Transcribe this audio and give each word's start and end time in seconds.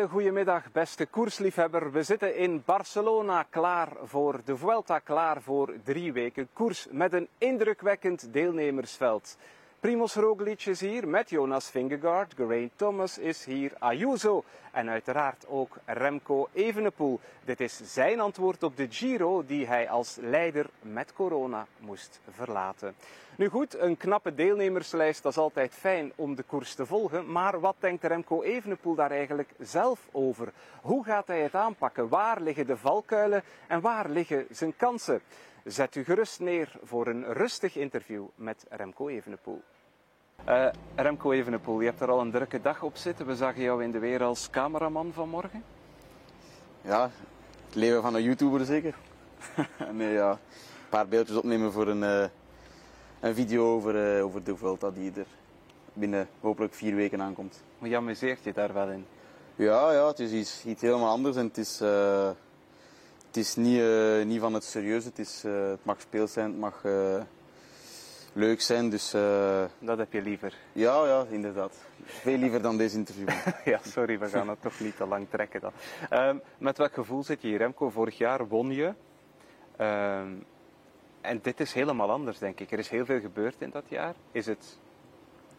hele 0.00 0.12
goede 0.12 0.32
middag, 0.32 0.72
beste 0.72 1.06
koersliefhebber. 1.06 1.92
We 1.92 2.02
zitten 2.02 2.36
in 2.36 2.62
Barcelona 2.64 3.42
klaar 3.50 3.88
voor 4.02 4.40
de 4.44 4.56
Vuelta, 4.56 4.98
klaar 4.98 5.42
voor 5.42 5.74
drie 5.84 6.12
weken 6.12 6.48
koers 6.52 6.86
met 6.90 7.12
een 7.12 7.28
indrukwekkend 7.38 8.32
deelnemersveld. 8.32 9.36
Primoz 9.80 10.14
Roglic 10.14 10.66
is 10.66 10.80
hier 10.80 11.08
met 11.08 11.30
Jonas 11.30 11.70
Vingegaard, 11.70 12.34
Geraint 12.36 12.72
Thomas 12.76 13.18
is 13.18 13.44
hier, 13.44 13.72
Ayuso 13.78 14.44
en 14.72 14.88
uiteraard 14.88 15.44
ook 15.48 15.76
Remco 15.84 16.48
Evenepoel. 16.52 17.20
Dit 17.44 17.60
is 17.60 17.80
zijn 17.84 18.20
antwoord 18.20 18.62
op 18.62 18.76
de 18.76 18.86
Giro 18.90 19.44
die 19.46 19.66
hij 19.66 19.88
als 19.88 20.16
leider 20.20 20.66
met 20.82 21.12
corona 21.12 21.66
moest 21.78 22.20
verlaten. 22.30 22.94
Nu 23.36 23.48
goed, 23.48 23.78
een 23.78 23.96
knappe 23.96 24.34
deelnemerslijst, 24.34 25.22
dat 25.22 25.32
is 25.32 25.38
altijd 25.38 25.74
fijn 25.74 26.12
om 26.14 26.34
de 26.34 26.42
koers 26.42 26.74
te 26.74 26.86
volgen. 26.86 27.32
Maar 27.32 27.60
wat 27.60 27.76
denkt 27.78 28.04
Remco 28.04 28.42
Evenepoel 28.42 28.94
daar 28.94 29.10
eigenlijk 29.10 29.50
zelf 29.58 30.08
over? 30.12 30.52
Hoe 30.80 31.04
gaat 31.04 31.26
hij 31.26 31.40
het 31.42 31.54
aanpakken? 31.54 32.08
Waar 32.08 32.40
liggen 32.40 32.66
de 32.66 32.76
valkuilen 32.76 33.42
en 33.66 33.80
waar 33.80 34.08
liggen 34.08 34.46
zijn 34.50 34.76
kansen? 34.76 35.22
Zet 35.64 35.94
u 35.94 36.04
gerust 36.04 36.40
neer 36.40 36.72
voor 36.82 37.06
een 37.06 37.32
rustig 37.32 37.76
interview 37.76 38.24
met 38.34 38.64
Remco 38.68 39.08
Evenepoel. 39.08 39.62
Uh, 40.48 40.66
Remco 40.94 41.32
Evenepoel, 41.32 41.80
je 41.80 41.86
hebt 41.86 42.00
er 42.00 42.10
al 42.10 42.20
een 42.20 42.30
drukke 42.30 42.60
dag 42.60 42.82
op 42.82 42.96
zitten. 42.96 43.26
We 43.26 43.36
zagen 43.36 43.62
jou 43.62 43.84
in 43.84 43.90
de 43.90 43.98
weer 43.98 44.22
als 44.22 44.50
cameraman 44.50 45.12
vanmorgen. 45.12 45.64
Ja, 46.82 47.10
het 47.66 47.74
leven 47.74 48.02
van 48.02 48.14
een 48.14 48.22
YouTuber 48.22 48.64
zeker. 48.64 48.94
nee, 49.92 50.12
ja, 50.12 50.30
een 50.30 50.88
paar 50.88 51.08
beeldjes 51.08 51.36
opnemen 51.36 51.72
voor 51.72 51.88
een, 51.88 52.02
uh, 52.02 52.24
een 53.20 53.34
video 53.34 53.74
over, 53.74 54.16
uh, 54.16 54.24
over 54.24 54.44
de 54.44 54.56
Vuelta 54.56 54.90
die 54.90 55.12
er 55.14 55.26
binnen 55.92 56.28
hopelijk 56.40 56.74
vier 56.74 56.94
weken 56.94 57.22
aankomt. 57.22 57.62
Maar 57.78 57.88
je 57.88 57.96
amuseert 57.96 58.44
je 58.44 58.52
daar 58.52 58.72
wel 58.72 58.88
in? 58.88 59.06
Ja, 59.56 59.92
ja 59.92 60.06
het 60.06 60.18
is 60.18 60.32
iets, 60.32 60.64
iets 60.64 60.82
helemaal 60.82 61.10
anders 61.10 61.36
en 61.36 61.46
het 61.46 61.58
is, 61.58 61.80
het 63.30 63.36
is 63.36 63.56
niet, 63.56 63.82
niet 64.24 64.40
van 64.40 64.54
het 64.54 64.64
serieuze. 64.64 65.08
Het, 65.08 65.18
is, 65.18 65.42
het 65.42 65.84
mag 65.84 66.00
speels 66.00 66.32
zijn, 66.32 66.50
het 66.50 66.58
mag 66.58 66.82
leuk 68.32 68.60
zijn. 68.60 68.90
Dus, 68.90 69.14
uh... 69.14 69.64
Dat 69.78 69.98
heb 69.98 70.12
je 70.12 70.22
liever? 70.22 70.54
Ja, 70.72 71.06
ja, 71.06 71.24
inderdaad. 71.30 71.76
Veel 72.04 72.38
liever 72.38 72.62
dan 72.62 72.76
deze 72.76 72.96
interview. 72.96 73.28
ja, 73.64 73.80
sorry, 73.82 74.18
we 74.18 74.28
gaan 74.28 74.48
het 74.48 74.62
toch 74.62 74.80
niet 74.80 74.96
te 74.96 75.06
lang 75.06 75.26
trekken 75.30 75.60
dan. 75.60 75.72
Uh, 76.12 76.30
met 76.58 76.78
welk 76.78 76.94
gevoel 76.94 77.22
zit 77.22 77.42
je 77.42 77.48
hier, 77.48 77.58
Remco? 77.58 77.90
Vorig 77.90 78.18
jaar 78.18 78.48
won 78.48 78.70
je. 78.70 78.92
Uh, 79.80 80.20
en 81.20 81.38
dit 81.42 81.60
is 81.60 81.72
helemaal 81.72 82.10
anders, 82.10 82.38
denk 82.38 82.60
ik. 82.60 82.72
Er 82.72 82.78
is 82.78 82.88
heel 82.88 83.04
veel 83.04 83.20
gebeurd 83.20 83.56
in 83.58 83.70
dat 83.70 83.84
jaar. 83.88 84.14
Is 84.32 84.46
het 84.46 84.78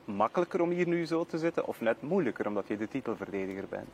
makkelijker 0.06 0.62
om 0.62 0.70
hier 0.70 0.88
nu 0.88 1.06
zo 1.06 1.26
te 1.26 1.38
zitten 1.38 1.66
of 1.66 1.82
net 1.82 2.02
moeilijker 2.02 2.48
omdat 2.48 2.68
je 2.68 2.78
de 2.78 2.88
titelverdediger 2.88 3.68
bent? 3.70 3.90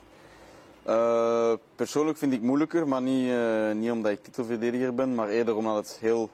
Uh, 0.87 1.53
persoonlijk 1.75 2.17
vind 2.17 2.33
ik 2.33 2.41
moeilijker, 2.41 2.87
maar 2.87 3.01
niet, 3.01 3.27
uh, 3.27 3.71
niet 3.71 3.91
omdat 3.91 4.11
ik 4.11 4.23
titelverdediger 4.23 4.95
ben, 4.95 5.15
maar 5.15 5.27
eerder 5.27 5.55
omdat 5.55 5.75
het 5.75 5.97
heel 5.99 6.29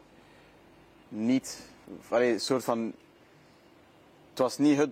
niet 1.09 1.59
allee, 2.09 2.39
soort 2.39 2.63
van. 2.63 2.93
Het 4.29 4.39
was 4.39 4.57
niet 4.57 4.77
het 4.77 4.89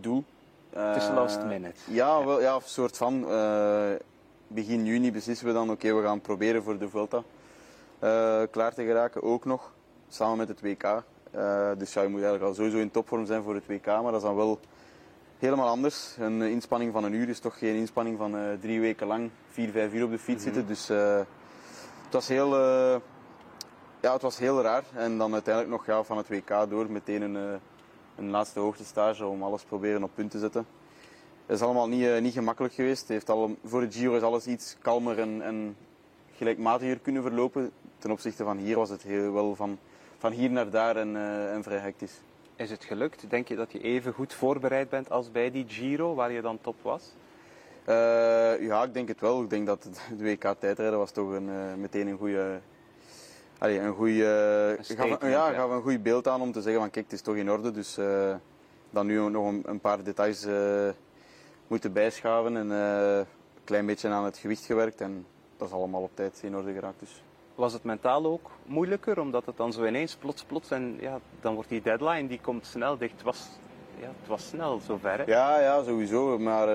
doel. 0.00 0.24
Het 0.70 1.02
is 1.02 1.08
last 1.08 1.44
minute. 1.44 1.74
Ja, 1.90 2.24
wel, 2.24 2.40
ja, 2.40 2.54
een 2.54 2.60
soort 2.64 2.96
van. 2.96 3.26
Begin 4.46 4.84
juni 4.84 5.12
beslissen 5.12 5.46
we 5.46 5.52
dan, 5.52 5.70
oké, 5.70 5.86
okay, 5.86 6.00
we 6.00 6.06
gaan 6.06 6.20
proberen 6.20 6.62
voor 6.62 6.78
de 6.78 6.88
Vuelta 6.88 7.22
klaar 8.50 8.74
te 8.74 8.84
geraken, 8.84 9.22
ook 9.22 9.44
nog. 9.44 9.72
Samen 10.08 10.36
met 10.36 10.48
het 10.48 10.60
WK. 10.60 11.02
Dus 11.78 11.92
ja, 11.92 12.02
je 12.02 12.08
moet 12.08 12.22
eigenlijk 12.22 12.42
al 12.42 12.54
sowieso 12.54 12.78
in 12.78 12.90
topvorm 12.90 13.26
zijn 13.26 13.42
voor 13.42 13.54
het 13.54 13.66
WK, 13.66 13.86
maar 13.86 14.02
dat 14.02 14.14
is 14.14 14.22
dan 14.22 14.36
wel 14.36 14.60
helemaal 15.38 15.68
anders. 15.68 16.16
Een 16.18 16.42
inspanning 16.42 16.92
van 16.92 17.04
een 17.04 17.12
uur 17.12 17.28
is 17.28 17.38
toch 17.38 17.58
geen 17.58 17.74
inspanning 17.74 18.18
van 18.18 18.36
drie 18.60 18.80
weken 18.80 19.06
lang, 19.06 19.30
vier, 19.50 19.70
vijf 19.70 19.92
uur 19.92 20.04
op 20.04 20.10
de 20.10 20.18
fiets 20.18 20.44
mm 20.44 20.52
-hmm. 20.52 20.54
zitten. 20.54 20.66
Dus 20.66 20.88
het 22.04 22.12
was 22.12 22.28
heel 22.28 22.56
ja, 24.04 24.12
het 24.12 24.22
was 24.22 24.38
heel 24.38 24.62
raar. 24.62 24.84
En 24.94 25.18
dan 25.18 25.32
uiteindelijk 25.32 25.74
nog 25.74 25.86
ja, 25.86 26.02
van 26.02 26.16
het 26.16 26.28
WK 26.28 26.66
door 26.68 26.90
meteen 26.90 27.22
een, 27.22 27.36
eh, 27.36 27.60
een 28.16 28.30
laatste 28.30 28.60
hoogtestage 28.60 29.26
om 29.26 29.42
alles 29.42 29.62
proberen 29.62 30.02
op 30.02 30.10
punt 30.14 30.30
te 30.30 30.38
zetten. 30.38 30.66
Het 31.46 31.56
is 31.56 31.62
allemaal 31.62 31.88
niet, 31.88 32.20
niet 32.20 32.32
gemakkelijk 32.32 32.74
geweest. 32.74 33.00
Het 33.00 33.08
heeft 33.08 33.30
al, 33.30 33.56
voor 33.64 33.80
de 33.80 33.92
Giro 33.92 34.16
is 34.16 34.22
alles 34.22 34.46
iets 34.46 34.76
kalmer 34.82 35.18
en, 35.18 35.42
en 35.42 35.76
gelijkmatiger 36.36 36.98
kunnen 36.98 37.22
verlopen. 37.22 37.70
Ten 37.98 38.10
opzichte 38.10 38.44
van 38.44 38.56
hier 38.56 38.76
was 38.76 38.88
het 38.88 39.02
heel 39.02 39.32
wel 39.32 39.54
van, 39.54 39.78
van 40.18 40.32
hier 40.32 40.50
naar 40.50 40.70
daar 40.70 40.96
en, 40.96 41.08
uh, 41.08 41.52
en 41.52 41.62
vrij 41.62 41.78
hectisch. 41.78 42.20
Is 42.56 42.70
het 42.70 42.84
gelukt? 42.84 43.30
Denk 43.30 43.48
je 43.48 43.56
dat 43.56 43.72
je 43.72 43.80
even 43.80 44.12
goed 44.12 44.34
voorbereid 44.34 44.88
bent 44.88 45.10
als 45.10 45.30
bij 45.30 45.50
die 45.50 45.64
Giro, 45.68 46.14
waar 46.14 46.32
je 46.32 46.40
dan 46.40 46.58
top 46.60 46.76
was? 46.82 47.14
Uh, 47.88 47.94
ja, 48.60 48.82
ik 48.82 48.94
denk 48.94 49.08
het 49.08 49.20
wel. 49.20 49.42
Ik 49.42 49.50
denk 49.50 49.66
dat 49.66 49.82
de 50.18 50.24
WK 50.24 50.54
tijdrijden 50.58 50.98
was 50.98 51.10
toch 51.10 51.30
een, 51.30 51.80
meteen 51.80 52.06
een 52.06 52.18
goede 52.18 52.60
allee, 53.58 53.78
een 53.78 53.94
goede, 53.94 54.78
gaf, 54.80 55.22
ja, 55.22 55.52
gaf 55.52 55.70
een 55.70 55.82
goed 55.82 56.02
beeld 56.02 56.28
aan 56.28 56.40
om 56.40 56.52
te 56.52 56.62
zeggen 56.62 56.80
van 56.80 56.90
kijk, 56.90 57.04
het 57.04 57.14
is 57.14 57.20
toch 57.20 57.36
in 57.36 57.50
orde. 57.50 57.70
Dus 57.70 57.98
uh, 57.98 58.34
dan 58.90 59.06
nu 59.06 59.30
nog 59.30 59.46
een, 59.46 59.62
een 59.66 59.80
paar 59.80 60.02
details 60.02 60.46
moeten 61.66 61.92
bijschaven 61.92 62.56
en 62.56 62.70
een 62.70 63.26
klein 63.64 63.86
beetje 63.86 64.08
aan 64.08 64.24
het 64.24 64.38
gewicht 64.38 64.64
gewerkt. 64.64 65.00
En 65.00 65.26
dat 65.56 65.68
is 65.68 65.74
allemaal 65.74 66.02
op 66.02 66.10
tijd 66.14 66.40
in 66.42 66.56
orde 66.56 66.72
geraakt. 66.72 67.00
Dus. 67.00 67.22
Was 67.54 67.72
het 67.72 67.84
mentaal 67.84 68.24
ook 68.24 68.50
moeilijker, 68.66 69.20
omdat 69.20 69.46
het 69.46 69.56
dan 69.56 69.72
zo 69.72 69.84
ineens 69.84 70.14
plots, 70.14 70.44
plots 70.44 70.70
en 70.70 70.96
ja, 71.00 71.20
dan 71.40 71.54
wordt 71.54 71.68
die 71.68 71.82
deadline 71.82 72.28
die 72.28 72.40
komt 72.40 72.66
snel 72.66 72.98
dicht. 72.98 73.12
Het 73.12 73.22
was, 73.22 73.48
ja, 74.00 74.06
het 74.06 74.28
was 74.28 74.48
snel 74.48 74.80
zover. 74.86 75.18
Hè? 75.18 75.24
Ja, 75.24 75.60
ja, 75.60 75.82
sowieso. 75.82 76.38
Maar 76.38 76.68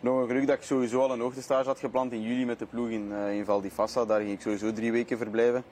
nog 0.00 0.20
een 0.20 0.26
geluk 0.26 0.46
dat 0.46 0.56
ik 0.56 0.62
sowieso 0.62 1.00
al 1.00 1.12
een 1.12 1.20
hoogtestage 1.20 1.66
had 1.66 1.78
gepland 1.78 2.12
in 2.12 2.22
juli 2.22 2.46
met 2.46 2.58
de 2.58 2.66
ploeg 2.66 2.88
in, 2.88 3.08
uh, 3.10 3.36
in 3.36 3.44
Val 3.44 3.60
di 3.60 3.70
Fassa. 3.70 4.04
Daar 4.04 4.20
ging 4.20 4.32
ik 4.32 4.40
sowieso 4.40 4.72
drie 4.72 4.92
weken 4.92 5.18
verblijven. 5.18 5.64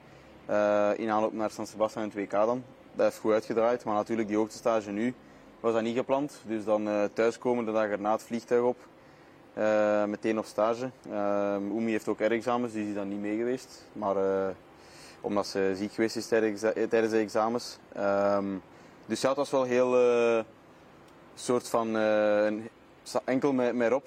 Uh, 0.49 0.89
in 0.95 1.09
aanloop 1.09 1.33
naar 1.33 1.51
San 1.51 1.67
Sebastian 1.67 2.03
en 2.03 2.09
het 2.09 2.17
WK 2.17 2.31
dan. 2.31 2.63
Dat 2.93 3.05
heeft 3.05 3.17
goed 3.17 3.31
uitgedraaid, 3.31 3.83
maar 3.83 3.93
natuurlijk 3.93 4.27
die 4.27 4.37
hoogtestage 4.37 4.91
nu 4.91 5.13
was 5.59 5.73
dat 5.73 5.81
niet 5.81 5.97
gepland. 5.97 6.41
Dus 6.47 6.63
dan 6.63 7.09
thuiskomen 7.13 7.65
de 7.65 7.71
dag 7.71 7.89
erna 7.89 8.11
het 8.11 8.23
vliegtuig 8.23 8.61
op. 8.61 8.77
Uh, 9.59 10.05
meteen 10.05 10.37
op 10.37 10.45
stage. 10.45 10.89
Uh, 11.09 11.55
Oemi 11.71 11.91
heeft 11.91 12.07
ook 12.07 12.19
R-examens, 12.19 12.73
dus 12.73 12.81
die 12.81 12.89
is 12.89 12.95
dan 12.95 13.09
niet 13.09 13.19
mee 13.19 13.37
geweest. 13.37 13.85
Maar 13.93 14.15
omdat 15.21 15.47
ze 15.47 15.73
ziek 15.75 15.93
geweest 15.93 16.15
is 16.15 16.27
tijdens, 16.27 16.61
de 17.11 17.17
examens. 17.17 17.77
Um, 17.97 18.61
dus 19.05 19.21
ja, 19.21 19.27
het 19.27 19.37
was 19.37 19.49
wel 19.49 19.63
heel 19.63 19.95
soort 21.35 21.67
van 21.67 21.97
enkel 23.25 23.53
met, 23.53 23.75
met 23.75 23.91
Rob, 23.91 24.05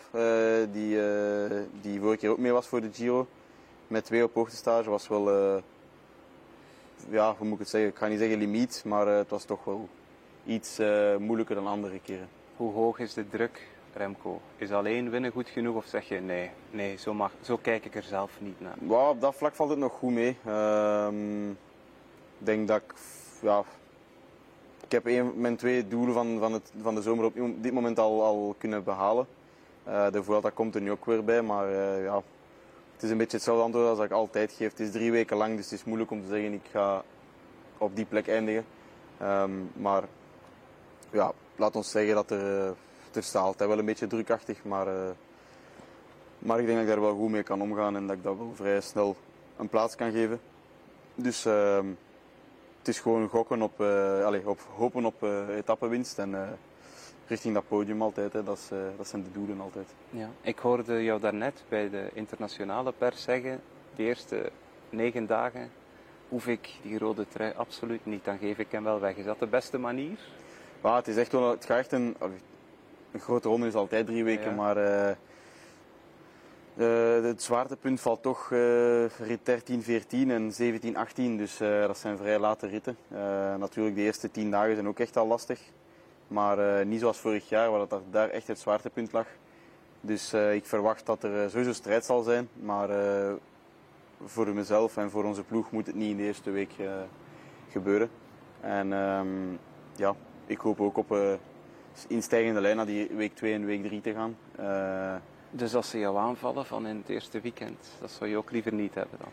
die, 0.73 0.99
die 1.81 2.01
vorige 2.01 2.19
keer 2.19 2.31
ook 2.31 2.39
mee 2.39 2.53
was 2.53 2.67
voor 2.67 2.81
de 2.81 2.93
Giro. 2.93 3.27
Met 3.87 4.05
twee 4.05 4.25
op 4.25 4.35
hoogtestage 4.35 4.91
was 4.91 5.09
wel 5.09 5.63
ja, 7.09 7.35
hoe 7.39 7.47
moet 7.47 7.53
ik 7.53 7.59
het 7.59 7.69
zeggen? 7.69 7.91
Ik 7.91 7.97
ga 7.97 8.07
niet 8.07 8.19
zeggen 8.19 8.39
limiet, 8.39 8.83
maar 8.87 9.07
het 9.07 9.29
was 9.29 9.45
toch 9.45 9.65
wel 9.65 9.89
iets 10.47 10.79
moeilijker 11.19 11.55
dan 11.55 11.67
andere 11.67 12.01
keren. 12.01 12.29
Hoe 12.57 12.73
hoog 12.73 12.99
is 12.99 13.15
de 13.15 13.29
druk, 13.29 13.67
Remco? 13.93 14.41
Is 14.57 14.73
alleen 14.73 15.11
winnen 15.11 15.33
goed 15.33 15.49
genoeg 15.49 15.77
of 15.77 15.87
zeg 15.87 16.09
je 16.09 16.21
nee, 16.21 16.51
nee 16.71 16.97
zo, 16.97 17.15
mag, 17.15 17.33
zo 17.43 17.57
kijk 17.57 17.85
ik 17.85 17.95
er 17.95 18.03
zelf 18.03 18.33
niet 18.41 18.61
naar? 18.61 18.77
Ja, 18.89 19.09
op 19.09 19.21
dat 19.21 19.35
vlak 19.35 19.55
valt 19.55 19.71
het 19.71 19.79
nog 19.79 19.93
goed 19.93 20.13
mee. 20.13 20.37
Uh, 20.47 21.09
ik 22.39 22.47
denk 22.47 22.69
dat 22.69 22.83
ik, 22.83 22.95
ja, 23.41 23.65
ik 24.85 24.93
heb 24.93 25.35
mijn 25.35 25.57
twee 25.57 25.89
doelen 25.89 26.15
van, 26.15 26.39
van, 26.39 26.53
het, 26.53 26.73
van 26.81 26.95
de 26.95 27.03
zomer 27.03 27.25
op 27.25 27.35
dit 27.63 27.73
moment 27.73 27.99
al, 27.99 28.23
al 28.23 28.55
kunnen 28.59 28.85
behalen. 28.85 29.27
Uh, 29.89 30.11
de 30.11 30.23
Vuelta 30.23 30.51
komt 30.51 30.75
er 30.75 30.81
nu 30.81 30.91
ook 30.91 31.05
weer 31.05 31.25
bij, 31.25 31.43
maar 31.43 31.71
ja, 32.03 32.23
het 32.95 33.03
is 33.03 33.11
een 33.11 33.17
beetje 33.17 33.37
hetzelfde 33.37 33.65
antwoord 33.65 33.89
als 33.89 33.99
ik 33.99 34.11
altijd 34.11 34.53
geef. 34.53 34.71
Het 34.71 34.81
is 34.81 34.91
drie 34.91 35.11
weken 35.11 35.37
lang, 35.37 35.57
dus 35.57 35.71
het 35.71 35.79
is 35.79 35.85
moeilijk 35.85 36.11
om 36.11 36.23
te 36.23 36.29
zeggen 36.29 36.53
ik 36.53 36.69
ga 36.71 37.03
op 37.79 37.97
die 37.97 38.05
plek 38.05 38.29
eindigen. 38.29 38.65
Um, 39.23 39.71
maar 39.73 40.03
ja, 41.11 41.33
laat 41.57 41.77
ons 41.77 41.91
zeggen 41.91 42.15
dat 42.15 42.31
er, 42.31 42.75
er 43.17 43.23
staat 43.23 43.45
altijd 43.45 43.69
wel 43.69 43.79
een 43.79 43.85
beetje 43.85 44.07
drukachtig, 44.07 44.65
maar, 44.65 44.87
uh, 44.87 45.11
maar 46.39 46.59
ik 46.59 46.67
denk 46.67 46.79
dat 46.79 46.89
ik 46.89 46.93
daar 46.93 47.05
wel 47.05 47.17
goed 47.17 47.31
mee 47.31 47.43
kan 47.43 47.63
omgaan 47.63 47.97
en 47.97 48.07
dat 48.07 48.17
ik 48.17 48.23
dat 48.23 48.37
wel 48.37 48.53
vrij 48.55 48.81
snel 48.81 49.17
een 49.57 49.69
plaats 49.69 49.95
kan 49.95 50.13
geven. 50.13 50.41
Dus 51.15 51.47
uh, 51.47 51.81
het 52.79 52.89
is 52.89 53.01
gewoon 53.01 53.29
gokken 53.29 53.63
op, 53.63 53.81
uh, 53.81 54.25
allez, 54.25 54.45
op 54.45 54.61
hopen 54.77 55.05
op 55.05 55.23
uh, 55.23 55.57
etappenwinst 55.57 56.19
en 56.19 56.59
richting 57.27 57.55
dat 57.55 57.69
podium 57.69 58.03
altijd. 58.03 58.33
Hè. 58.33 58.43
Dat, 58.43 58.57
is, 58.57 58.69
dat 58.97 59.09
zijn 59.09 59.23
de 59.23 59.33
doelen 59.33 59.61
altijd. 59.61 59.87
Ja. 60.11 60.29
Ik 60.41 60.59
hoorde 60.59 61.03
jou 61.03 61.21
daarnet 61.21 61.63
bij 61.69 61.91
de 61.91 62.11
internationale 62.13 62.93
pers 62.99 63.23
zeggen, 63.23 63.61
de 63.97 64.03
eerste 64.03 64.51
negen 64.91 65.27
dagen 65.27 65.71
hoef 66.29 66.47
ik 66.47 66.71
die 66.83 66.99
rode 66.99 67.27
trui 67.29 67.53
absoluut 67.57 68.07
niet. 68.07 68.25
Dan 68.25 68.39
geef 68.39 68.59
ik 68.59 68.71
hem 68.71 68.85
wel 68.85 69.01
weg. 69.01 69.17
Is 69.17 69.25
dat 69.25 69.39
de 69.39 69.47
beste 69.47 69.79
manier? 69.79 70.19
Ja, 70.83 70.97
het 70.97 71.09
is 71.09 71.17
echt 71.17 71.33
wel, 71.33 71.51
het 71.51 71.65
gaat 71.65 71.79
echt 71.79 71.93
een, 71.93 72.17
een 73.13 73.21
grote 73.21 73.49
ronde 73.49 73.67
is 73.67 73.75
altijd 73.75 74.07
drie 74.07 74.25
weken, 74.25 74.51
ja. 74.51 74.57
maar 74.57 74.77
uh, 76.77 77.25
het 77.25 77.43
zwaartepunt 77.43 78.01
valt 78.01 78.23
toch 78.23 78.51
uh, 78.51 79.07
rit 79.07 79.41
13, 79.43 79.83
14 79.83 80.31
en 80.31 80.53
17, 80.53 80.97
18. 80.97 81.37
Dus 81.37 81.57
dat 81.59 81.99
zijn 81.99 82.17
vrij 82.17 82.39
late 82.39 82.67
ritten. 82.67 82.97
natuurlijk, 83.59 83.97
de 83.97 84.03
eerste 84.03 84.31
tien 84.31 84.51
dagen 84.51 84.75
zijn 84.75 84.89
ook 84.89 84.99
echt 84.99 85.17
al 85.17 85.27
lastig. 85.27 85.61
Maar 86.29 86.87
niet 86.87 87.01
zoals 87.01 87.19
vorig 87.19 87.49
jaar, 87.49 87.71
waar 87.71 87.89
dat 87.89 88.03
daar 88.11 88.29
echt 88.29 88.47
het 88.47 88.59
zwaartepunt 88.59 89.13
lag. 89.13 89.27
Dus 90.01 90.33
ik 90.33 90.67
verwacht 90.67 91.07
dat 91.07 91.23
er 91.23 91.51
sowieso 91.51 91.73
strijd 91.73 92.05
zal 92.05 92.23
zijn. 92.23 92.49
Maar 92.55 92.89
voor 94.25 94.49
mezelf 94.55 94.97
en 94.97 95.11
voor 95.11 95.25
onze 95.25 95.43
ploeg 95.43 95.71
moet 95.71 95.87
het 95.87 95.95
niet 95.95 96.11
in 96.11 96.17
de 96.17 96.23
eerste 96.23 96.51
week 96.51 96.73
gebeuren. 97.71 98.11
En 98.61 98.93
ehm, 98.93 99.29
ja, 99.97 100.15
ik 100.47 100.59
hoop 100.59 100.81
ook 100.81 100.97
op 100.97 101.39
instijgende 102.09 102.61
lijn 102.61 102.77
naar 102.77 102.87
die 102.87 103.09
week 103.17 103.35
2 103.35 103.55
en 103.55 103.65
week 103.65 103.83
3 103.83 104.01
te 104.01 104.13
gaan. 104.13 104.37
Eh, 104.57 105.15
Dus 105.51 105.75
als 105.75 105.91
ze 105.91 105.99
jou 105.99 106.17
aanvallen 106.17 106.67
van 106.67 106.87
in 106.87 106.97
het 106.97 107.09
eerste 107.09 107.41
weekend, 107.41 107.91
dat 108.01 108.11
zou 108.11 108.31
je 108.31 108.37
ook 108.37 108.51
liever 108.51 108.73
niet 108.73 108.95
hebben 108.95 109.19
dan? 109.19 109.29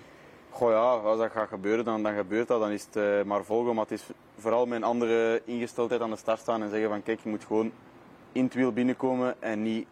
Goh 0.49 0.69
ja, 0.71 0.77
als 1.09 1.17
dat 1.17 1.31
gaat 1.31 1.47
gebeuren, 1.47 1.85
dan, 1.85 2.03
dan 2.03 2.15
gebeurt 2.15 2.47
dat. 2.47 2.59
Dan 2.59 2.71
is 2.71 2.85
het 2.85 2.95
eh, 2.95 3.23
maar 3.23 3.43
volgen. 3.43 3.75
Maar 3.75 3.83
het 3.83 3.93
is 3.93 4.03
vooral 4.37 4.71
een 4.71 4.83
andere 4.83 5.41
ingesteldheid 5.45 6.01
aan 6.01 6.09
de 6.09 6.15
start 6.15 6.39
staan 6.39 6.61
en 6.61 6.69
zeggen 6.69 6.89
van 6.89 7.03
kijk, 7.03 7.19
je 7.23 7.29
moet 7.29 7.43
gewoon 7.45 7.71
in 8.31 8.43
het 8.43 8.53
wiel 8.53 8.71
binnenkomen 8.71 9.41
en 9.41 9.63
niet 9.63 9.87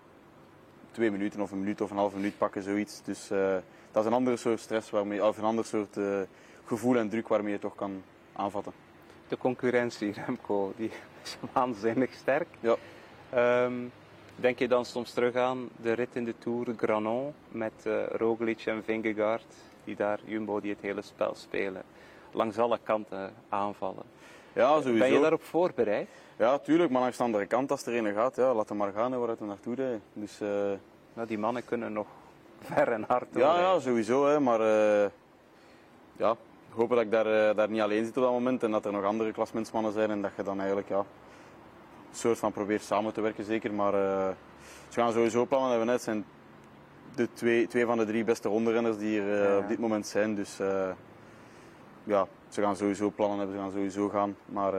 twee 0.92 1.12
minuten 1.12 1.42
of 1.42 1.52
een 1.52 1.60
minuut 1.60 1.82
of 1.82 1.92
een 1.92 1.98
halve 1.98 2.16
minuut 2.16 2.38
pakken, 2.38 2.64
zoiets. 2.64 3.02
Dus 3.04 3.30
eh, 3.30 3.56
dat 3.92 4.04
is 4.04 4.10
een 4.10 4.16
andere 4.16 4.38
soort 4.38 4.60
stress, 4.60 4.90
waarmee, 4.90 5.26
of 5.26 5.38
een 5.38 5.44
ander 5.44 5.66
soort 5.66 5.98
gevoel 6.66 6.98
en 6.98 7.10
druk 7.10 7.28
waarmee 7.28 7.52
je 7.52 7.60
toch 7.60 7.76
kan 7.76 8.04
aanvatten. 8.34 8.74
De 9.28 9.38
concurrentie, 9.38 10.14
Remco, 10.26 10.74
die 10.76 10.92
is 11.28 11.38
waanzinnig 11.54 12.14
sterk. 12.14 12.48
Ja. 12.60 12.76
Ehm, 13.30 13.74
denk 14.36 14.60
je 14.60 14.68
dan 14.68 14.86
soms 14.86 15.12
terug 15.12 15.36
aan 15.36 15.70
de 15.82 15.94
rit 15.94 16.16
in 16.16 16.26
de 16.26 16.38
Tour 16.38 16.66
Granon 16.78 17.34
met 17.48 17.74
eh 17.84 17.94
Roglic 18.12 18.66
en 18.66 18.84
Vingegaard, 18.84 19.54
die 19.84 19.96
daar 19.96 20.20
Jumbo 20.26 20.60
die 20.60 20.72
het 20.72 20.82
hele 20.82 21.02
spel 21.02 21.36
spelen, 21.36 21.84
langs 22.32 22.58
alle 22.58 22.80
kanten 22.84 23.34
aanvallen. 23.50 24.04
Ja, 24.54 24.82
sowieso. 24.82 25.00
Ben 25.00 25.14
je 25.14 25.20
daarop 25.20 25.44
voorbereid? 25.44 26.08
Ja, 26.38 26.58
tuurlijk, 26.58 26.92
maar 26.92 27.02
langs 27.02 27.18
de 27.18 27.24
andere 27.24 27.46
kant, 27.46 27.72
als 27.72 27.86
er 27.86 27.96
een 27.96 28.14
gaat, 28.14 28.36
ja, 28.36 28.54
laat 28.54 28.70
hem 28.70 28.78
maar 28.78 28.92
gaan 28.92 29.20
waar 29.20 29.30
het 29.30 29.40
naartoe 29.40 29.76
rijdt. 29.76 30.04
Dus, 30.14 30.42
eh, 30.42 30.50
Nou, 31.14 31.28
die 31.28 31.38
mannen 31.38 31.66
kunnen 31.66 31.94
nog 31.94 32.08
ver 32.72 32.92
en 32.92 33.04
hard 33.08 33.28
Ja, 33.34 33.60
ja, 33.60 33.80
sowieso. 33.80 34.26
Hè, 34.28 34.40
maar 34.40 34.60
uh, 34.60 35.10
ja, 36.18 36.36
hopen 36.78 36.96
dat 36.96 37.06
ik 37.06 37.12
daar, 37.12 37.50
uh, 37.50 37.56
daar 37.56 37.70
niet 37.70 37.82
alleen 37.82 38.06
zit 38.06 38.18
op 38.18 38.24
dat 38.24 38.32
moment 38.32 38.64
en 38.64 38.72
dat 38.72 38.86
er 38.86 38.92
nog 38.92 39.04
andere 39.04 39.32
klasmensmannen 39.32 39.92
zijn 39.92 40.12
en 40.12 40.22
dat 40.22 40.32
je 40.36 40.44
dan 40.44 40.58
eigenlijk 40.58 40.90
ja, 40.90 40.98
een 40.98 41.06
soort 42.12 42.38
van 42.38 42.52
probeert 42.52 42.82
samen 42.82 43.14
te 43.14 43.22
werken 43.22 43.44
zeker. 43.44 43.74
Maar 43.74 43.94
uh, 43.94 44.30
ze 44.88 45.00
gaan 45.00 45.12
sowieso 45.12 45.46
plannen 45.46 45.70
hebben. 45.70 45.88
Het 45.88 46.02
zijn 46.02 46.26
de 47.16 47.28
twee, 47.34 47.68
twee 47.68 47.86
van 47.86 47.98
de 47.98 48.06
drie 48.06 48.24
beste 48.24 48.50
rondrenners 48.50 48.98
die 48.98 49.22
er 49.22 49.52
ja. 49.52 49.58
op 49.58 49.68
dit 49.68 49.80
moment 49.80 50.08
zijn. 50.08 50.36
Dus 50.36 50.58
ja, 52.04 52.28
ze 52.50 52.62
gaan 52.62 52.76
sowieso 52.76 53.10
plannen 53.10 53.38
hebben, 53.38 53.56
ze 53.56 53.62
gaan 53.62 53.72
sowieso 53.72 54.10
gaan. 54.10 54.36
Maar 54.46 54.74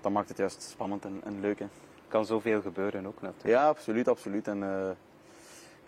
dat 0.00 0.12
maakt 0.12 0.28
het 0.28 0.38
juist 0.38 0.62
spannend 0.62 1.04
en, 1.04 1.20
en 1.24 1.40
leuk. 1.40 1.58
Hè. 1.58 1.66
Kan 2.08 2.26
zoveel 2.26 2.60
gebeuren 2.60 3.06
ook 3.06 3.20
natuurlijk. 3.20 3.54
Ja, 3.54 3.68
absoluut, 3.68 4.08
absoluut. 4.08 4.48
En, 4.48 4.58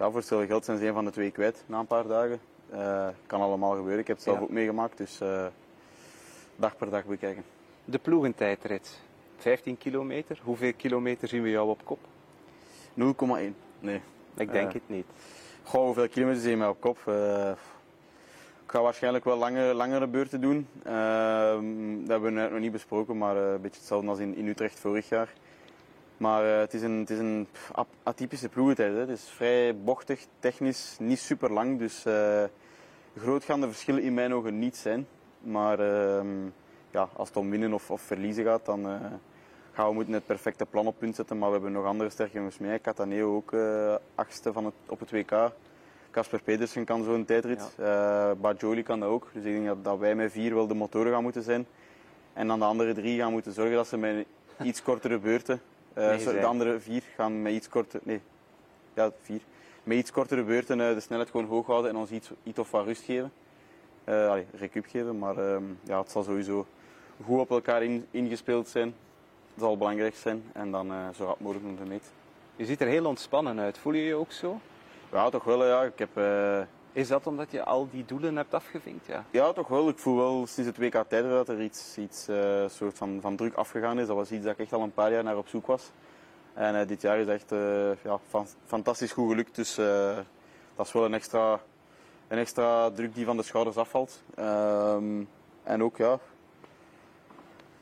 ja, 0.01 0.07
voor 0.07 0.17
hetzelfde 0.17 0.47
geld 0.47 0.65
zijn 0.65 0.79
ze 0.79 0.87
een 0.87 0.95
van 0.95 1.05
de 1.05 1.11
twee 1.11 1.31
kwijt 1.31 1.65
na 1.67 1.79
een 1.79 1.87
paar 1.87 2.07
dagen. 2.07 2.41
Uh, 2.73 3.09
kan 3.27 3.41
allemaal 3.41 3.75
gebeuren. 3.75 3.99
Ik 3.99 4.07
heb 4.07 4.17
het 4.17 4.25
zelf 4.25 4.37
ja. 4.37 4.43
ook 4.43 4.51
meegemaakt, 4.51 4.97
dus 4.97 5.21
uh, 5.21 5.47
dag 6.57 6.77
per 6.77 6.91
dag 6.91 7.05
bekijken. 7.05 7.45
De 7.85 7.99
ploegentijdrit, 7.99 9.01
15 9.37 9.79
kilometer. 9.79 10.41
Hoeveel 10.43 10.73
kilometer 10.77 11.29
zien 11.29 11.43
we 11.43 11.51
jou 11.51 11.69
op 11.69 11.85
kop? 11.85 11.99
0,1. 11.99 13.55
Nee. 13.81 14.01
Ik 14.37 14.53
denk 14.53 14.69
uh, 14.69 14.73
het 14.75 14.83
niet. 14.87 15.07
Goh, 15.63 15.85
hoeveel 15.85 16.09
kilometer 16.09 16.41
zie 16.41 16.51
je 16.51 16.57
mij 16.57 16.69
op 16.69 16.81
kop? 16.81 16.99
ik 18.65 18.77
ga 18.77 18.83
waarschijnlijk 18.83 19.25
wel 19.25 19.37
lange, 19.37 19.75
langere 19.75 20.07
beurten 20.07 20.41
doen. 20.41 20.67
Ehm, 20.83 21.99
dat 21.99 22.09
hebben 22.09 22.35
we 22.35 22.49
nog 22.51 22.61
niet 22.61 22.73
besproken, 22.73 23.19
maar 23.19 23.37
een 23.37 23.61
beetje 23.61 23.79
hetzelfde 23.79 24.09
als 24.09 24.19
in, 24.19 24.37
in 24.37 24.49
Utrecht 24.49 24.81
vorig 24.81 25.09
jaar. 25.09 25.33
Maar 26.21 26.45
uh, 26.45 26.59
het 26.59 26.75
is 26.75 26.83
een, 26.83 26.99
het 26.99 27.11
is 27.11 27.19
een 27.19 27.47
atypische 28.03 28.49
ploegentijd. 28.49 28.93
Hè. 28.93 28.99
Het 28.99 29.09
is 29.09 29.25
vrij 29.25 29.77
bochtig, 29.77 30.27
technisch, 30.39 30.97
niet 30.99 31.19
super 31.19 31.53
lang. 31.53 31.79
Dus 31.79 32.07
uh, 32.07 32.43
groot 33.17 33.45
gaan 33.45 33.61
de 33.61 33.67
verschillen 33.67 34.03
in 34.03 34.15
mijn 34.15 34.35
ogen 34.35 34.59
niet 34.59 34.77
zijn. 34.77 35.07
Maar 35.41 35.81
uh, 35.81 36.21
ja, 36.91 37.09
als 37.17 37.29
het 37.29 37.37
om 37.37 37.51
winnen 37.51 37.73
of, 37.73 37.91
of 37.91 38.01
verliezen 38.01 38.45
gaat, 38.45 38.65
dan 38.65 38.87
uh, 38.87 38.95
gaan 39.73 39.89
we 39.89 39.95
moeten 39.95 40.15
het 40.15 40.27
perfecte 40.27 40.67
plan 40.67 40.87
op 40.87 40.99
punt 40.99 41.15
zetten. 41.15 41.39
Maar 41.39 41.49
we 41.49 41.55
hebben 41.55 41.73
nog 41.73 41.85
andere 41.85 42.11
sterke 42.11 42.37
jongens 42.37 42.59
mee. 42.59 42.81
Cataneo 42.81 43.37
ook 43.37 43.55
achtste 44.15 44.53
van 44.53 44.65
het, 44.65 44.75
op 44.87 45.01
het 45.01 45.11
WK. 45.11 45.53
Casper 46.11 46.43
Pedersen 46.43 46.85
kan 46.85 47.05
zo'n 47.05 47.25
tijdrit. 47.25 47.75
Ja. 47.77 48.35
Bajoli 48.35 48.83
kan 48.83 49.01
dat 49.01 49.09
ook. 49.09 49.31
Dus 49.33 49.45
ik 49.45 49.53
denk 49.53 49.67
dat, 49.67 49.85
dat 49.85 49.99
wij 49.99 50.15
met 50.15 50.33
vier 50.33 50.55
wel 50.55 50.67
de 50.67 50.75
motoren 50.75 51.13
gaan 51.13 51.23
moeten 51.23 51.43
zijn. 51.43 51.67
En 52.33 52.47
dan 52.47 52.59
de 52.59 52.65
andere 52.65 52.95
drie 52.95 53.19
gaan 53.19 53.33
moeten 53.33 53.53
zorgen 53.53 53.75
dat 53.75 53.87
ze 53.87 53.97
met 53.97 54.27
iets 54.63 54.83
kortere 54.83 55.19
beurten 55.19 55.61
nee, 55.95 56.25
de 56.25 56.45
andere 56.45 56.81
vier 56.81 57.03
gaan 57.15 57.43
met 57.43 57.53
iets 57.53 57.69
kortere, 57.69 58.03
nee, 58.05 58.21
ja, 58.95 59.11
vier. 59.23 59.41
Met 59.83 59.99
iets 59.99 60.11
kortere 60.11 60.43
beurten 60.43 60.79
uh, 60.79 60.95
de 60.95 61.01
snelheid 61.01 61.31
gewoon 61.31 61.47
hoog 61.47 61.67
houden 61.67 61.91
en 61.91 61.97
ons 61.97 62.11
iets, 62.11 62.31
iets 62.43 62.59
of 62.59 62.71
wat 62.71 62.85
rust 62.85 63.03
geven. 63.03 63.33
Uh, 64.05 64.29
allee, 64.29 64.47
recup 64.55 64.87
geven, 64.87 65.19
maar 65.19 65.39
um, 65.39 65.79
ja, 65.83 66.01
het 66.01 66.11
zal 66.11 66.23
sowieso 66.23 66.67
goed 67.25 67.39
op 67.39 67.51
elkaar 67.51 67.83
in, 67.83 68.07
ingespeeld 68.11 68.69
zijn. 68.69 68.95
Dat 69.55 69.65
zal 69.65 69.77
belangrijk 69.77 70.15
zijn 70.15 70.43
en 70.53 70.71
dan 70.71 70.93
zo 71.15 71.25
rap 71.25 71.41
mogelijk 71.41 71.79
de 71.79 71.85
meet. 71.85 72.13
Je 72.57 72.65
ziet 72.65 72.81
er 72.81 72.87
heel 72.87 73.05
ontspannen 73.05 73.61
uit. 73.61 73.79
Voel 73.79 73.93
je 73.93 74.03
je 74.03 74.15
ook 74.15 74.33
zo? 74.33 74.61
Ja, 75.13 75.31
toch 75.31 75.45
wel. 75.45 75.67
Ja. 75.67 75.83
Ik 75.83 75.99
heb, 75.99 76.17
Is 76.93 77.09
dat 77.09 77.27
omdat 77.27 77.51
je 77.51 77.65
al 77.65 77.89
die 77.91 78.05
doelen 78.05 78.37
hebt 78.37 78.55
afgevinkt? 78.55 79.07
Ja, 79.07 79.25
ja 79.31 79.53
toch 79.53 79.69
wel. 79.69 79.89
Ik 79.89 79.99
voel 79.99 80.17
wel 80.17 80.47
sinds 80.47 80.71
het 80.71 80.79
WK 80.79 81.05
tijd 81.09 81.25
dat 81.25 81.49
er 81.49 81.63
iets, 81.63 81.99
iets 81.99 82.29
uh, 82.29 82.69
soort 82.69 82.99
van, 82.99 83.19
van 83.21 83.37
druk 83.37 83.55
afgegaan 83.55 83.99
is. 83.99 84.07
Dat 84.07 84.17
was 84.17 84.31
iets 84.31 84.45
dat 84.45 84.53
ik 84.53 84.59
echt 84.59 84.73
al 84.73 84.83
een 84.83 84.93
paar 84.93 85.13
jaar 85.13 85.25
naar 85.25 85.37
op 85.37 85.49
zoek 85.49 85.67
was. 85.67 85.91
En 86.55 86.75
uh, 86.75 86.87
dit 86.87 87.01
jaar 87.01 87.19
is 87.19 87.27
echt 87.27 87.53
uh, 87.53 87.91
ja, 88.05 88.19
fan, 88.29 88.47
fantastisch 88.67 89.13
goed 89.13 89.31
gelukt. 89.31 89.55
Dus 89.55 89.75
dat 90.77 90.87
is 90.87 90.93
wel 90.93 91.05
een 91.05 91.15
extra, 91.15 91.61
een 92.29 92.39
extra 92.39 92.91
druk 92.91 93.15
die 93.15 93.25
van 93.25 93.37
de 93.37 93.43
schouders 93.43 93.77
afvalt. 93.77 94.23
Um, 94.39 95.29
en 95.63 95.83
ook 95.83 95.97
ja, 95.97 96.19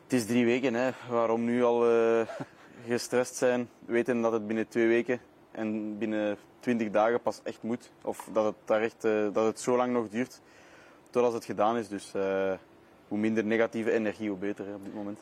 het 0.03 0.13
is 0.13 0.27
drie 0.27 0.45
weken. 0.45 0.75
Hè. 0.75 0.91
Waarom 1.11 1.45
nu 1.45 1.65
al 1.65 1.85
gestrest 2.87 3.35
zijn, 3.35 3.69
weten 3.87 4.23
dat 4.23 4.33
het 4.33 4.47
binnen 4.47 4.69
twee 4.69 4.89
weken 4.89 5.21
en 5.51 5.99
binnen 5.99 6.39
20 6.61 6.91
dagen 6.91 7.21
pas 7.21 7.41
echt 7.43 7.63
moet. 7.63 7.91
Of 8.03 8.29
dat 8.33 8.45
het, 8.45 8.55
daar 8.65 8.81
echt, 8.81 9.05
uh, 9.05 9.33
dat 9.33 9.47
het 9.47 9.61
zo 9.61 9.77
lang 9.77 9.93
nog 9.93 10.09
duurt 10.09 10.41
totdat 11.11 11.33
het 11.33 11.45
gedaan 11.45 11.77
is. 11.77 11.89
Dus 11.89 12.13
uh, 12.17 12.53
hoe 13.09 13.19
minder 13.19 13.45
negatieve 13.45 13.93
energie, 13.93 14.29
hoe 14.29 14.39
beter 14.39 14.67
hè, 14.67 14.75
op 14.75 14.85
dit 14.85 14.95
moment. 14.95 15.19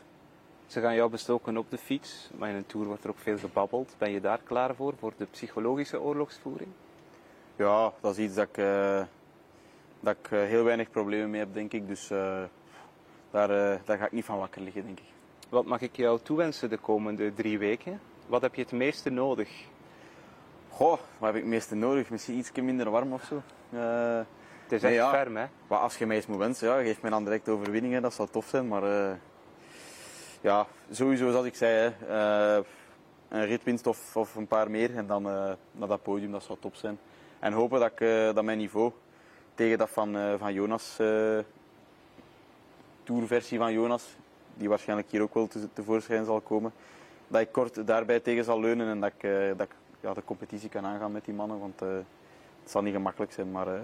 Ze 0.66 0.80
gaan 0.80 0.94
jou 0.94 1.10
bestoken 1.10 1.56
op 1.56 1.70
de 1.70 1.78
fiets, 1.78 2.30
maar 2.36 2.48
in 2.48 2.54
een 2.54 2.66
tour 2.66 2.87
wordt 2.87 3.04
er 3.04 3.11
ook 3.11 3.18
veel 3.18 3.38
gebabbeld. 3.38 3.94
Ben 3.99 4.11
je 4.11 4.20
daar 4.20 4.40
klaar 4.44 4.75
voor, 4.75 4.94
voor 4.99 5.12
de 5.16 5.26
psychologische 5.30 6.00
oorlogsvoering? 6.00 6.70
Ja, 7.56 7.92
dat 8.00 8.18
is 8.18 8.25
iets 8.25 8.34
dat 8.34 8.49
ik, 8.49 8.56
uh, 8.56 9.02
dat 10.00 10.16
ik 10.22 10.30
heel 10.30 10.64
weinig 10.64 10.90
problemen 10.90 11.30
mee 11.30 11.40
heb, 11.40 11.54
denk 11.54 11.72
ik. 11.72 11.88
Dus 11.88 12.08
daar, 13.30 13.49
daar 13.84 13.99
ga 13.99 14.04
ik 14.04 14.12
niet 14.12 14.25
van 14.25 14.38
wakker 14.38 14.62
liggen, 14.62 14.84
denk 14.84 14.99
ik. 14.99 15.06
Wat 15.49 15.64
mag 15.64 15.80
ik 15.80 15.96
jou 15.96 16.18
toewensen 16.22 16.68
de 16.68 16.76
komende 16.76 17.34
drie 17.34 17.58
weken? 17.58 18.00
Wat 18.26 18.42
heb 18.42 18.54
je 18.54 18.62
het 18.62 18.72
meeste 18.72 19.11
nodig? 19.11 19.66
Goh, 20.76 20.99
wat 21.18 21.26
heb 21.28 21.35
ik 21.35 21.40
het 21.40 21.50
meeste 21.50 21.75
nodig? 21.75 22.11
Misschien 22.11 22.38
iets 22.38 22.52
minder 22.52 22.90
warm 22.90 23.12
of 23.12 23.23
zo. 23.23 23.42
Uh, 23.71 24.16
het 24.62 24.73
is 24.73 24.73
echt 24.73 24.83
nee, 24.83 24.92
ja. 24.92 25.11
ferm, 25.11 25.37
hè? 25.37 25.47
Maar 25.66 25.78
als 25.78 25.97
je 25.97 26.06
mij 26.06 26.16
iets 26.16 26.26
moet 26.26 26.38
wensen, 26.38 26.68
ja, 26.68 26.83
geef 26.83 27.00
mij 27.00 27.11
dan 27.11 27.25
direct 27.25 27.49
overwinningen. 27.49 28.02
Dat 28.02 28.14
zou 28.14 28.28
tof 28.30 28.47
zijn. 28.47 28.68
Maar 28.68 28.83
uh, 28.83 29.11
ja, 30.40 30.66
sowieso 30.90 31.30
zoals 31.30 31.47
ik 31.47 31.54
zei, 31.54 31.73
hè, 31.73 32.59
uh, 32.59 32.64
een 33.28 33.45
ritwinst 33.45 33.87
of, 33.87 34.16
of 34.16 34.35
een 34.35 34.47
paar 34.47 34.71
meer. 34.71 34.97
En 34.97 35.06
dan 35.06 35.23
naar 35.73 35.88
dat 35.88 36.02
podium, 36.02 36.33
dat 36.33 36.42
zou 36.42 36.59
top 36.61 36.75
zijn. 36.75 36.99
En 37.38 37.52
hopen 37.52 37.80
dat, 37.80 37.90
ik, 37.90 38.35
dat 38.35 38.45
mijn 38.45 38.59
niveau 38.59 38.92
tegen 39.54 39.78
dat 39.78 39.90
van, 39.90 40.38
van 40.38 40.52
Jonas, 40.52 40.97
tourversie 43.02 43.59
van 43.59 43.73
Jonas, 43.73 44.16
die 44.54 44.68
waarschijnlijk 44.68 45.11
hier 45.11 45.23
ook 45.23 45.35
wel 45.35 45.47
te, 45.47 45.68
tevoorschijn 45.73 46.25
zal 46.25 46.40
komen, 46.40 46.73
dat 47.28 47.40
ik 47.40 47.52
kort 47.52 47.87
daarbij 47.87 48.21
tegen 48.21 48.45
zal 48.45 48.61
leunen 48.61 48.88
en 48.88 49.00
dat 49.00 49.12
ik, 49.18 49.30
dat 49.56 49.66
ik 49.66 49.75
ja, 50.06 50.14
de 50.14 50.25
competitie 50.25 50.68
kan 50.68 50.86
aangaan 50.86 51.12
met 51.12 51.25
die 51.25 51.34
mannen. 51.34 51.58
Want 51.58 51.82
uh, 51.82 51.88
het 52.62 52.70
zal 52.70 52.82
niet 52.82 52.94
gemakkelijk 52.94 53.32
zijn. 53.32 53.50
Maar, 53.50 53.66
uh, 53.66 53.80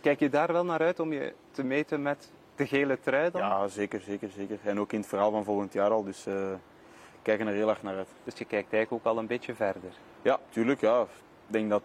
Kijk 0.00 0.18
je 0.18 0.28
daar 0.28 0.52
wel 0.52 0.64
naar 0.64 0.80
uit 0.80 1.00
om 1.00 1.12
je 1.12 1.34
te 1.50 1.64
meten 1.64 2.02
met 2.02 2.30
de 2.54 2.66
gele 2.66 3.00
trui 3.00 3.30
dan? 3.30 3.40
Ja, 3.40 3.68
zeker, 3.68 4.00
zeker, 4.00 4.30
zeker. 4.36 4.58
En 4.64 4.80
ook 4.80 4.92
in 4.92 4.98
het 4.98 5.08
verhaal 5.08 5.30
van 5.30 5.44
volgend 5.44 5.72
jaar 5.72 5.90
al. 5.90 6.04
Dus 6.04 6.26
uh, 6.26 6.34
kijken 7.22 7.46
er 7.46 7.54
heel 7.54 7.68
erg 7.68 7.82
naar 7.82 7.96
uit. 7.96 8.08
Dus 8.24 8.38
je 8.38 8.44
kijkt 8.44 8.72
eigenlijk 8.72 9.06
ook 9.06 9.12
al 9.12 9.18
een 9.18 9.26
beetje 9.26 9.54
verder? 9.54 9.90
Ja, 10.22 10.38
tuurlijk. 10.48 10.80
Ja. 10.80 11.02
Ik 11.02 11.54
denk 11.54 11.70
dat 11.70 11.82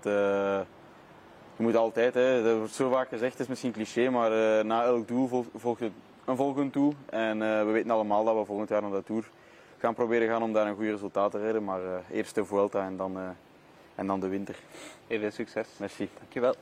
je 1.55 1.63
moet 1.63 1.75
altijd, 1.75 2.13
hè, 2.13 2.43
dat 2.43 2.57
wordt 2.57 2.73
zo 2.73 2.89
vaak 2.89 3.07
gezegd, 3.09 3.31
het 3.31 3.41
is 3.41 3.47
misschien 3.47 3.71
cliché, 3.71 4.09
maar 4.09 4.65
na 4.65 4.83
elk 4.83 5.07
doel 5.07 5.45
volgt 5.55 5.81
een 6.25 6.35
volgend 6.35 6.73
doel. 6.73 6.93
En 7.09 7.39
we 7.39 7.71
weten 7.71 7.91
allemaal 7.91 8.23
dat 8.23 8.35
we 8.35 8.45
volgend 8.45 8.69
jaar 8.69 8.81
naar 8.81 8.91
de 8.91 9.03
Tour 9.03 9.29
gaan 9.77 9.93
proberen 9.93 10.27
gaan 10.27 10.43
om 10.43 10.53
daar 10.53 10.67
een 10.67 10.75
goed 10.75 10.85
resultaat 10.85 11.31
te 11.31 11.39
rijden. 11.39 11.63
Maar 11.63 11.81
eerst 12.11 12.35
de 12.35 12.45
Vuelta 12.45 12.85
en 12.85 12.97
dan 12.97 13.35
en 13.95 14.07
dan 14.07 14.19
de 14.19 14.27
winter. 14.27 14.55
Heel 15.07 15.19
veel 15.19 15.31
succes. 15.31 15.67
Merci. 15.77 16.09
Dankjewel. 16.19 16.55